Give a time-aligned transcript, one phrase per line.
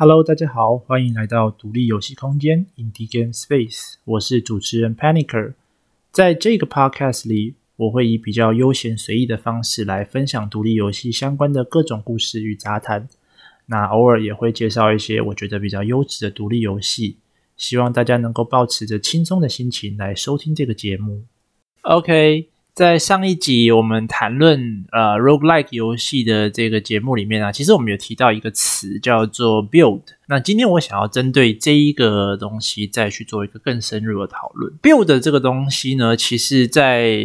[0.00, 5.54] Hello，大家好，欢迎来到独立游戏空间 Indie Game Space，我是主持人 Panicer。
[6.12, 13.08] 在这个 Podcast 里，我会以比较悠闲随意的方式来分享独立游戏相关的各种故事与杂谈。
[13.66, 17.16] 那偶尔也会介绍一些我觉得比较优质的独立游戏，
[17.56, 21.24] 希望大家能够抱持着轻松的心情来收听这个节目。
[21.82, 22.46] OK。
[22.78, 30.02] 在上一集我们谈论呃 roguelike 游戏的这个节目里面啊，其实我们有提到一个词叫做 build。
[30.28, 34.72] 那今天我想要针对这一个东西再去做一个更深入的讨论。
[34.80, 37.18] build 这个东西呢，其实在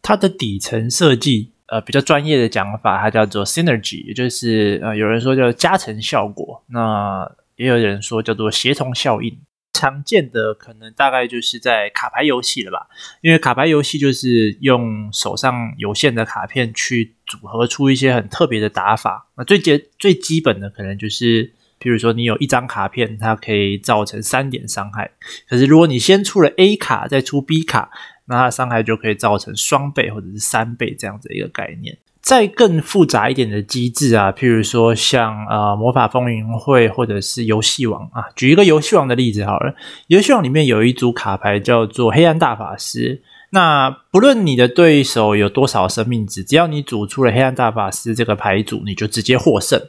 [0.00, 9.36] 它的底层设计，呃，比较专业的讲法，它叫做 synergy，也就是呃有人说叫加成效果，那也有人说叫做协同效应。
[9.80, 12.86] 常见的可能大概就是在卡牌游戏了吧，
[13.22, 19.28] 因为卡牌游戏就是用手上有限的卡片去组合出一些很特别的打法。
[19.36, 25.12] 那最基最基本的可能就是，比如说你有一张卡片，它可以造成三点伤害。
[25.48, 27.90] 可是如果你先出了 A 卡，再出 B 卡，
[28.26, 31.96] 那它伤害就可以造成双倍或者是三倍这样子一个概念。
[32.22, 39.74] 再更复杂一点的机制啊，譬如说像呃魔法风云会或者是游戏王啊，举一个游戏王的例子好了。
[40.08, 49.80] 游戏王里面有一组卡牌叫做黑暗大法师，那不论你的对手有多少生命值，只要你组出了黑暗大法师这个牌组，你就直接获胜。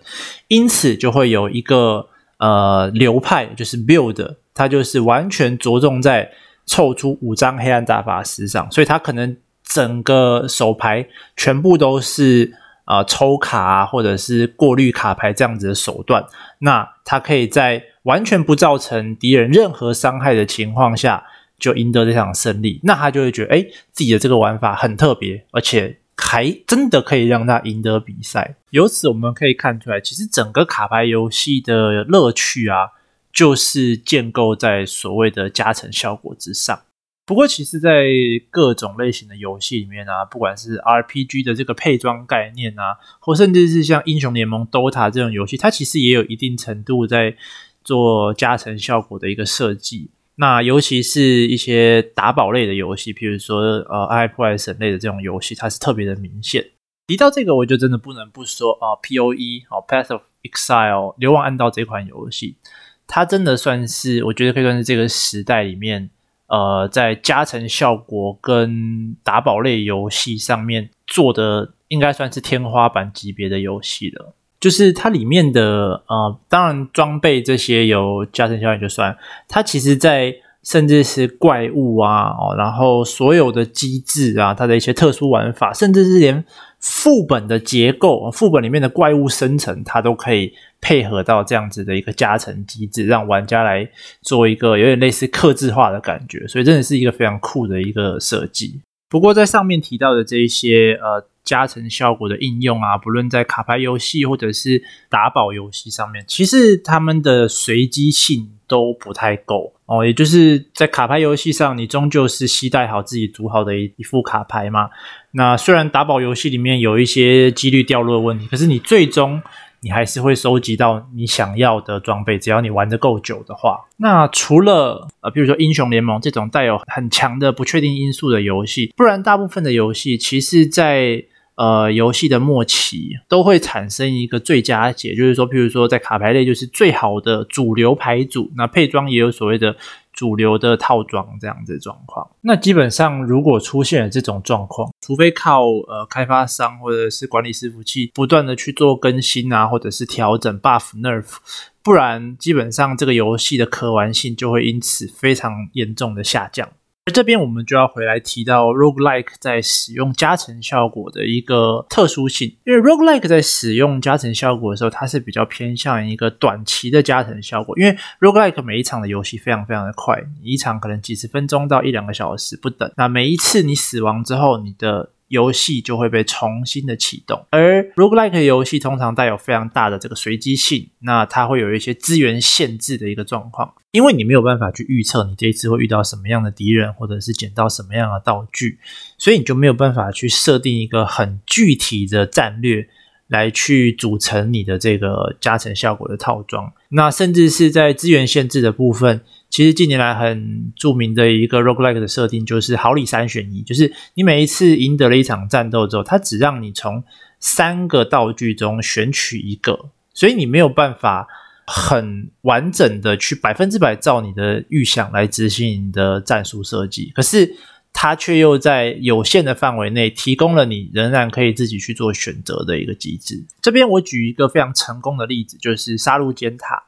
[0.47, 6.31] 因此就会有一个呃流派，就是 build，它就是完全着重在
[6.65, 9.35] 凑出五张黑暗大法师上，所以它可能。
[9.73, 12.53] 整个手牌全部都是、
[12.85, 16.25] 呃、抽卡啊，或者是过滤卡牌这样子的手段，
[16.59, 21.23] 那他可以在完全不造成敌人任何伤害的情况下
[21.57, 28.55] 就赢得这场胜利，那他就会觉得哎，自己的这个玩法很特别，而且还真的可以让他赢得比赛。
[28.71, 32.89] 由此我们可以看出来，其实整个卡牌游戏的乐趣啊，
[33.31, 36.81] 就是建构在所谓的加成效果之上。
[37.23, 38.07] 不过，其实，在
[38.49, 47.37] 各种类型的游戏里面啊，不管是 RPG 的这个配装概念啊，或甚至是像英雄联盟、Dota 这种游戏，它其实也有一定程度在
[47.83, 50.09] 做加成效果的一个设计。
[50.35, 56.65] 那尤其是一些打宝类的游戏，譬如说呃，暗黑破坏神类的这种游戏，它是特别的明显。
[57.07, 62.57] 提到这个，我就真的不能不说啊，POE 哦，Path of Exile 流亡暗道这款游戏，
[63.05, 66.09] 它真的算是我觉得可以算是这个时代里面。
[66.51, 74.33] 呃，在加成效果跟打宝类游戏上面做的，应该算是天花板级别的游戏了。
[74.59, 79.17] 就是它里面的呃，当然装备这些有加成效应就算，
[79.47, 86.43] 它其实在甚至是怪物啊，哦，然后所有的机制啊，它的一些特殊玩法，甚至是连
[86.81, 90.53] 副本的结构，副本里面的怪物生成，它都可以。
[90.83, 93.87] 配合到这样子的一个加成机制，让玩家来
[94.23, 98.81] 做一个有点类似克制化的感觉，所以真的是一个非常酷的一个设计。
[99.07, 110.03] 不过在上面提到的这一些呃加成效果的应用啊，不论在卡牌游戏或者是打宝游戏上面，其实他们的随机性都不太够哦。
[110.03, 114.89] 也就是在卡牌游戏上，你终究是携带好自己组好的一一副卡牌嘛。
[115.31, 119.41] 那虽然打宝游戏里面有一些几率掉落的问题，可是你最终。
[119.83, 123.79] 你还是会收集到你想要的装备，只要你玩得够久的话。
[123.97, 131.23] 那除了呃，比如说英雄联盟这种带有很强的不确定因素的游戏，不然大部分的游戏其实在
[131.55, 139.75] 呃游戏的末期都会产生一个最佳解，就是说，譬如说在卡牌类就是最好的主流牌组，那配装也有所谓的。
[140.13, 151.37] 主流的套装这样子状况，那基本上如果出现了这种状况，除非靠呃开发商或者是管理伺服器不断的去做更新啊，或者是调整 buff nerf，
[151.81, 156.69] 不然基本上这个游戏的可玩性就会因此非常严重的下降。
[157.05, 188.77] 而这边我们就要回来提到 roguelike 在使用加成效果的一个特殊性，因为 roguelike 在使用加成效果的时候，它是比较偏向一个短期的加成效果，因为 roguelike 每一场的游戏非常非常的快，一场可能几十分钟到一两个小时不等，那每一次你死亡之后，你的游戏就会被重新的启动，而 roguelike 游戏通常带有非常大的这个随机性，那它会有一些资源限制的一个状况，因为你没有办法去预测你这一次会遇到什么样的敌人，或者是捡到什么样的道具，
[189.17, 192.89] 所以你就没有办法去设定一个很具体的战略
[193.31, 199.21] 来去组成你的这个加成效果的套装，那甚至是在资源限制的部分。
[199.49, 207.01] 其实近年来很著名的一个 roguelike 的设定就是好礼三选一，就是你每一次赢得了一场战斗之后，它只让你从
[207.39, 211.25] 三个道具中选取一个，所以你没有办法
[211.65, 217.55] 很完整的去百分之百照你的预想来执行你的战术设计，可是。
[217.93, 223.45] 它却又在有限的范围内提供了你仍然可以自己去做选择的一个机制。
[223.61, 226.81] 这边我举一个非常成功的例子，就是杀戮尖塔。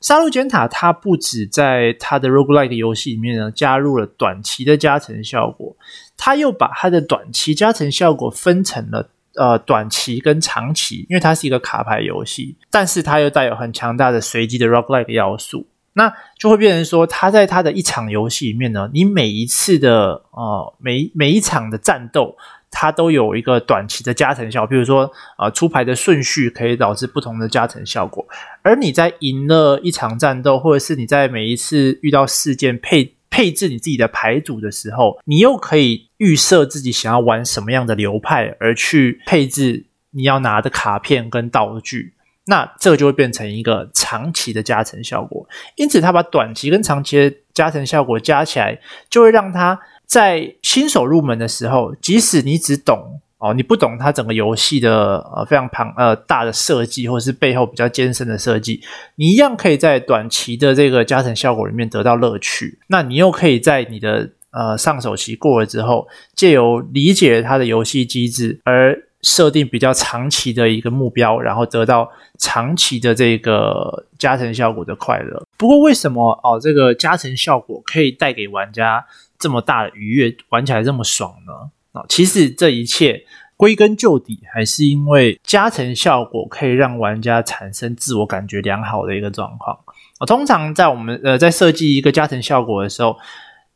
[0.00, 5.76] 杀戮尖塔它不止在它的 roguelike 游戏里面呢加入了短期的加成效果，
[6.16, 15.68] 它又把它的短期加成效果分成了呃短期跟长期，因为它是一个卡牌游戏，但是它又带有很强大的随机的 roguelike 要素。
[15.98, 22.36] 那就会变成说，他在他的一场游戏里面呢，你每一次的呃每每一场的战斗，
[22.70, 28.24] 它都有一个短期的加成效，比如说呃出牌的顺序可以导致不同的加成效果。
[28.62, 42.14] 而你在赢了一场战斗，或者是你在每一次遇到事件配配置你自己的牌组的时候，你又可以预设自己想要玩什么样的流派，而去配置你要拿的卡片跟道具。
[42.48, 45.46] 那这个就会变成一个长期的加成效果，
[45.76, 48.80] 因此他把短期跟长期的加成效果加起来，
[49.10, 58.80] 就会让他在新手入门的时候，即使你只懂哦，你不懂它整个游戏的呃非常庞呃大的设计，或者是背后比较艰深的设计，
[59.16, 62.78] 你一样可以在短期的这个加成效果里面得到乐趣。
[62.88, 69.04] 那你又可以在你的呃上手期过了之后，借由理解它的游戏机制而。
[69.22, 75.44] 设定比较长期的一个目标，然后得到长期的这个加成效果的快乐。
[75.56, 79.04] 不过，为什么哦这个加成效果可以带给玩家
[79.36, 81.70] 这么大的愉悦，玩起来这么爽呢？
[81.92, 83.24] 啊、其实这一切
[83.56, 89.76] 归根究底还是因为加成效果可以让玩家产生自我感觉良好的一个状况。
[90.20, 93.16] 哦，通常在我们呃在设计一个加成效果的时候，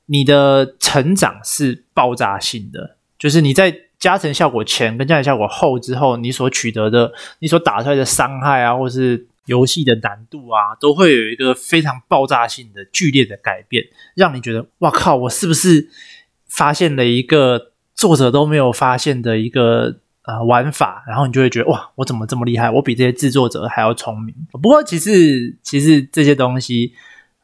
[0.07, 3.75] 你的成长是爆炸性的，就是你在。
[4.03, 13.85] 加成效果前跟加成效果后之后，你所取得的、你所打出来的伤害啊，或是游戏的难度啊，都会有一个非常爆炸性的、剧烈的改变，
[14.17, 15.89] 让你觉得哇靠，我是不是
[16.49, 21.05] 发现了一个作者都没有发现的一个呃玩法？
[21.07, 22.69] 然后你就会觉得哇，我怎么这么厉害？
[22.69, 24.35] 我比这些制作者还要聪明。
[24.51, 26.93] 不过其实其实这些东西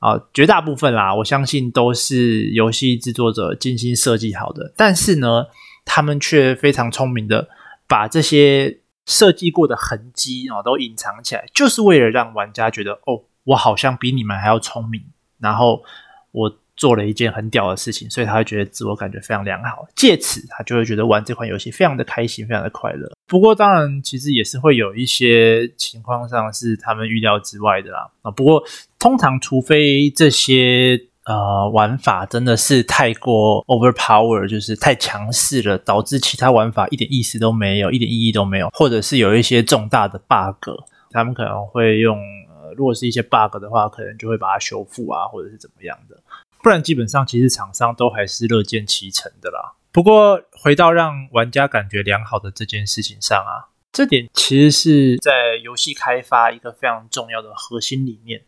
[0.00, 4.72] 啊、绝大部分啦，我相信都是游戏制作者精心设计好的。
[4.76, 5.46] 但是呢，
[5.90, 7.48] 他们却非常聪明的
[7.86, 15.02] 把这些设计过的痕迹哦都隐藏起来，就是为了让玩家觉得哦，我好像比你们还要聪明，
[15.40, 15.82] 然后
[16.30, 23.10] 我做了一件很屌的事情，所以他会觉得自我感觉非常良好，借此他就会觉得玩这款游戏非常的开心，非常的快乐。
[23.26, 28.30] 不过当然，其实也是会有一些情况上是他们预料之外的啦啊。
[28.30, 28.62] 不过
[28.98, 31.02] 通常，除非这些。
[31.28, 40.70] 呃，玩法真的是太过 overpower，就是太强势了，导致其他玩法一点意思都没有，一点意义都没有，或者是有一些重大的 bug，
[41.10, 42.16] 他们可能会用，
[42.48, 46.16] 呃，如果是一些 bug 的话，可能就会把它修复啊，或者是怎么样的，
[46.62, 49.74] 不然基本上其实厂商都还是乐见其成的啦。
[49.92, 58.40] 不过回到让玩家感觉良好的这件事情上啊，这点其实是在游戏开发一个非常重要的核心理念。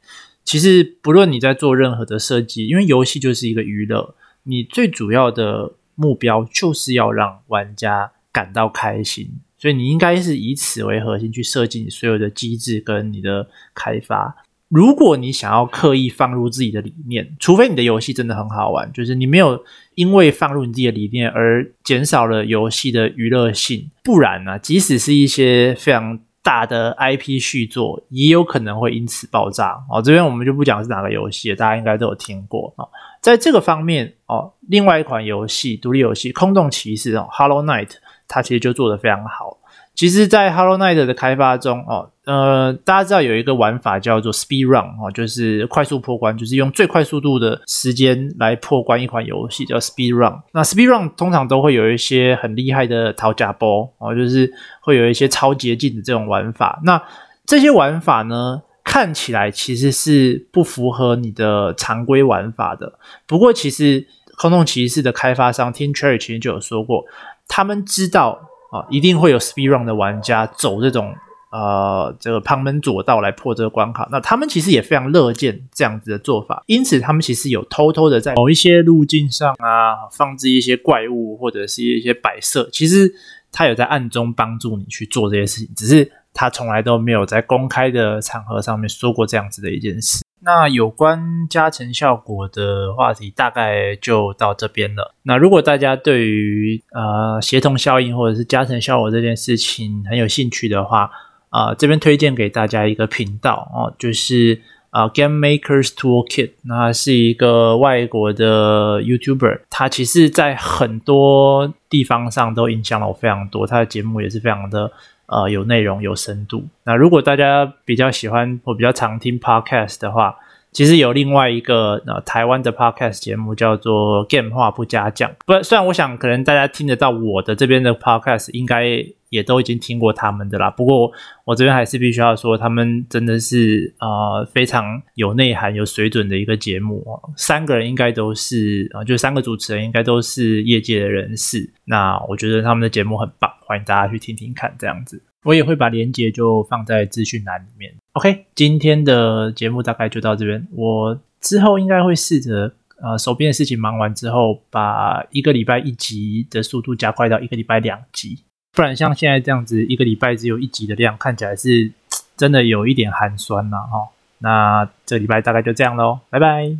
[0.44, 4.14] 其实，不论你在做任何的设计，因为游戏就是一个娱乐，
[4.44, 14.36] 你最主要的目标就是要让玩家感到开心，所以你应该是以此为核心去设计你所有的机制跟你的开发。
[14.68, 19.64] 如果你想要刻意放入自己的理念，除非你的游戏真的很好玩，就是你没有
[19.96, 30.00] 因为放入你自己的理念而减少了游戏的娱乐性，不然呢，即使是一些非常大的 IP 续作也有可能会因此爆炸哦。
[30.00, 32.88] 这边我们就不讲是哪个游戏，大家应该都有听过哦。
[33.20, 37.86] 在这个方面哦，另外一款游戏，独立游戏《空洞骑士》哦，《Hollow Knight》，
[38.26, 39.58] 它其实就做得非常好。
[40.00, 50.40] 其实，在 Hollow Knight 的开发中，哦，呃，大家知道有一个玩法叫做 Speed Run，哦，就是快速破关，就是用最快速度的时间来破关一款游戏，叫 Speed Run。
[50.54, 56.80] 那 Speed Run 通常都会有一些很厉害的讨价包，哦，就是会有一些超捷径的这种玩法。
[56.82, 57.02] 那
[57.44, 62.94] 这些玩法呢，看起来其实是不符合你的常规玩法的。
[63.26, 64.06] 不过，其实
[64.38, 67.04] 空洞骑士的开发商 Team Cherry 其实就有说过，
[67.46, 68.46] 他们知道。
[68.70, 71.14] 啊，一定会有 speed run 的玩家走这种
[71.50, 74.08] 呃这个旁门左道来破这个关卡。
[74.10, 82.68] 那他们其实也非常乐见这样子的做法，因此他们其实有偷偷的在某一些路径上啊放置一些怪物或者是一些摆设。
[82.72, 83.12] 其实
[83.52, 90.22] 他有在暗中帮助你去做这些事情，只是他从来都没有在公开的场合上面说过这样子的一件事。
[90.42, 95.14] 那有关加成效果的话题大概就到这边了。
[95.22, 101.10] 那如果大家对于呃协同效应或者是加成效果这件事情很有兴趣的话，
[101.50, 114.90] 啊、呃，这边推荐给大家一个频道哦，就是啊、Game Makers Toolkit，那是一个外国的 YouTuber，他其实在很多地方上都影响了我非常多，他的节目也是非常的
[115.30, 116.64] 呃有内容、有深度。
[116.84, 120.36] 那如果大家比较喜欢我比较常听 Podcast 的话，
[120.72, 130.70] 其实有另外一个呃台湾的 podcast 节目叫做 Game 话不加酱，不，虽然我想可能大家听得到我的这边的 podcast，应该也都已经听过他们的啦。
[130.70, 131.10] 不过
[131.44, 137.04] 我这边还是必须要说，他们真的是呃非常有内涵、有水准的一个节目。
[137.36, 141.72] 三个人应该都是啊、就三个主持人应该都是业界的人士。
[141.86, 145.22] 那我觉得他们的节目很棒，欢迎大家去听听看，这样子。
[145.44, 147.94] 我也会把链接就放在资讯栏里面。
[148.12, 150.68] OK，今天的节目大概就到这边。
[150.72, 158.44] 我之后应该会试着，呃，手边的事情忙完之后，把一个礼拜一集的速度加快到一个礼拜两集。
[158.72, 161.90] 不然像现在这样子，一个礼拜只有一集的量，看起来是
[162.36, 164.08] 真的有一点寒酸了哈。
[164.38, 166.76] 那这礼拜大概就这样喽，拜拜。